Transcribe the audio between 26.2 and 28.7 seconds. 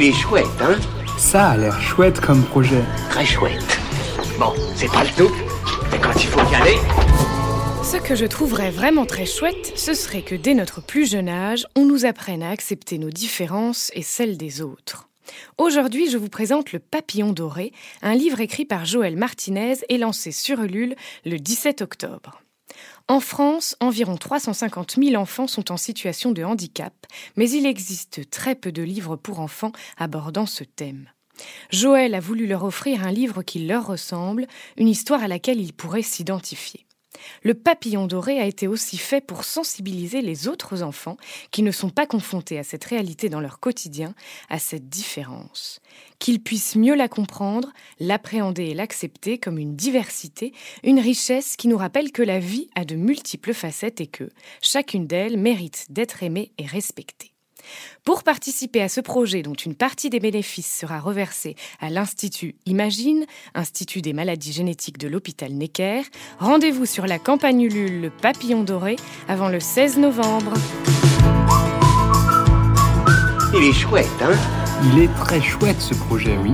de handicap, mais il existe très